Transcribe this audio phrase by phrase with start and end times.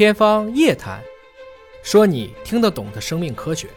[0.00, 0.98] 天方夜谭，
[1.82, 3.68] 说你听得懂的生命科学。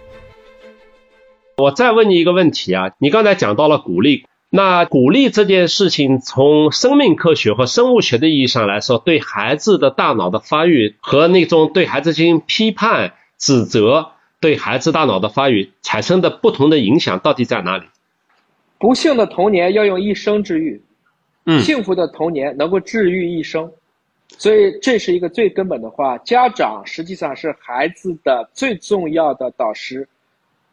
[1.58, 17.84] 我再问你一个问题啊，你刚才讲到了鼓励，那鼓励这件事情，从生命科学和生物学的意义上来说，对孩子的大脑的发育和那种对孩子进行批判、指责，对孩子大脑的发育产生的不同的影响到底在哪里？
[18.80, 20.82] 不幸的童年要用一生治愈，
[21.46, 23.74] 嗯幸福的童年能够治愈一生。
[24.38, 30.08] 所以这是一个最根本的话，家长实际上是孩子的最重要的导师。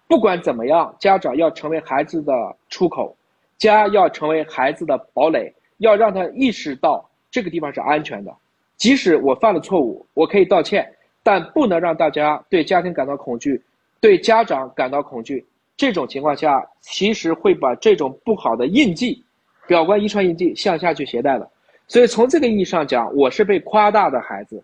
[0.09, 2.33] 不管怎么样，家长要成为孩子的
[2.69, 3.17] 出口，
[3.59, 8.35] 家要成为孩子的堡垒，要让他意识到这个地方是安全的。
[8.77, 10.93] 即使我犯了错误，我可以道歉，
[11.23, 13.63] 但不能让大家对家庭感到恐惧，
[14.01, 15.47] 对家长感到恐惧。
[15.77, 19.23] 这种情况下，其实会把这种不好的印记，
[19.69, 21.49] 表观遗传印记向下去携带的。
[21.91, 24.63] 所以从这个意义上讲，我是被夸大的孩子。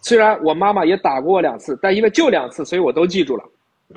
[0.00, 3.42] 虽然我妈妈也打过我两次，但因为就两次，所以我都记住了。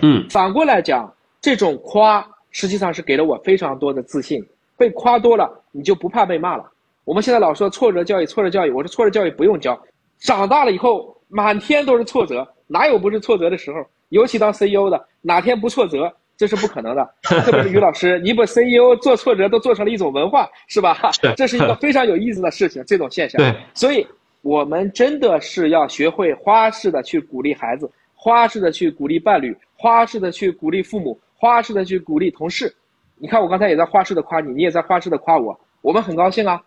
[0.01, 4.43] 嗯反过来讲，这种夸实际上是给了我非常多的自信。
[4.75, 6.67] 被夸多了，你就不怕被骂了。
[7.03, 9.79] 我们现在老说挫折教育，挫折教育，我说挫折教育不用教。
[10.17, 13.85] 长大了以后，满天都是挫折，哪有不是挫折的时候？
[14.09, 17.09] 尤其当 CEO 的，哪天不挫折，这是不可能的。
[17.23, 20.95] 特别是于老师，你把 CEO 做挫折都做成了一种文化，是吧？
[21.35, 23.41] 这是一个 非常有意思的事情，这种现象。
[23.41, 24.05] 对，所以
[24.43, 32.73] 我们真的是要学会花式的去鼓励孩子，花式的去鼓励伴侣，花式的去鼓励父母，花式的去鼓励同事。
[33.17, 36.61] 你看，我刚才也在花式的夸你，你也在花式的夸我，我们很高兴啊。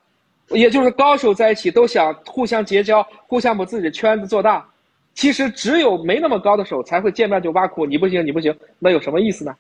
[0.49, 4.67] 也就是高手在一起都想互相结交，互相把自己的圈子做大。
[5.15, 9.55] 其实只有没那么高的手才会见面就挖苦你不行，你不行，那有什么意思呢？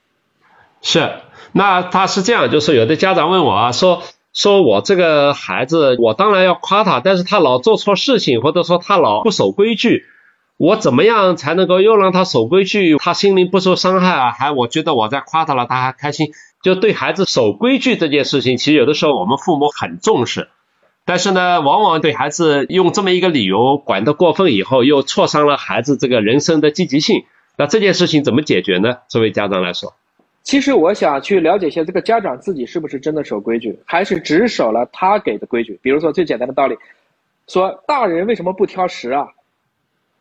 [0.82, 1.12] 是，
[1.52, 10.04] 那他是这样，就是有的家长问我啊，说说我这个孩子，我当然要夸他，但是他老做错事情，或者说他老不守规矩，
[10.56, 14.30] 我怎么样才能够又让他守规矩，他心灵不受伤害啊？
[14.30, 16.28] 还我觉得我在夸他了，他还开心。
[16.62, 20.48] 就对孩子守规矩这件事情，其实有的时候我们父母很重视，
[21.04, 27.24] 但是呢，往往对孩子用这么一个理由管得过分以后，又挫伤了孩子这个人生的积极性。
[27.56, 28.98] 那这件事情怎么解决呢？
[29.08, 29.92] 作为家长来说，
[30.42, 35.78] 其实我想去了解一下这个家长自己是不是真的守规矩，还是只守了他给的规矩。
[35.82, 36.76] 比如说最简单的道理，
[37.48, 39.28] 说大人为什么不挑食啊？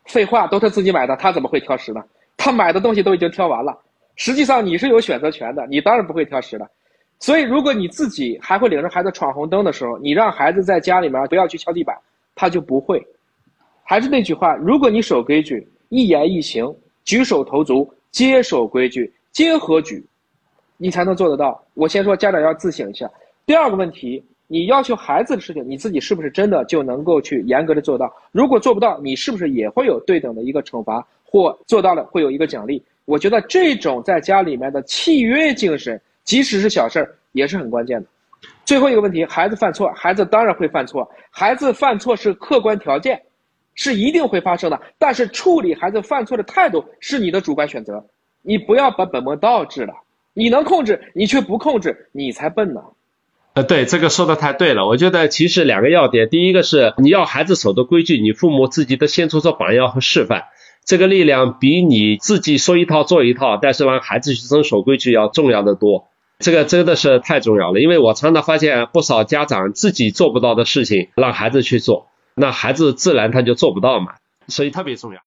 [0.06, 2.04] 废话，都他自己买的，他怎么会挑食呢？
[2.36, 3.78] 他买的东西都已经挑完了。
[4.16, 6.68] 实际上你是有选择权的，你当然不会挑食了。
[7.20, 11.96] 所以如果你自己还会领着孩子闯红灯的时候，你让孩子在家里面不要去敲地板，
[12.34, 13.06] 他就不会。
[13.84, 20.06] 还是那句话，如果你守规矩，一言一行、举手投足皆守规矩，皆合矩，
[20.78, 21.62] 你才能做得到。
[21.74, 23.10] 我先说家长要自省一下。
[23.46, 28.14] 第二个问题，你要求孩子的事情，你自己是不是真的就能够去严格的做到？
[28.32, 32.82] 如果做不到，你是不是也会有对等的一个惩罚，或做到了会有一个奖励？
[33.06, 38.08] 我觉得这种在家里面的契约精神，即使是小事儿，也是很关键的。
[38.64, 43.24] 最后一个问题，孩子犯错，孩子当然会犯错，孩子犯错是客观条件，
[43.74, 44.80] 是一定会发生的。
[45.00, 48.06] 但是处理孩子犯错的态度是你的主观选择，
[48.44, 49.94] 你不要把本末倒置了。
[50.36, 52.82] 你能控制，你却不控制，你才笨呢。
[53.56, 54.86] 呃，对，这个说的太对了。
[54.86, 60.44] 我觉得其实两个要点，第一个是你要孩子守的规矩，你父母自己得先做做榜样和示范，
[60.86, 66.08] 这个力量比你自己说一套做一套，但是让孩子去遵守规矩要重要的多。
[66.40, 74.14] 这个真的是太重要了，因为我常常发现不少家长自己做不到的事情，让孩子去做，那孩子自然他就做不到嘛，
[74.48, 75.20] 所以特别重要。